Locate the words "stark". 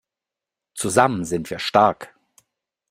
1.59-2.15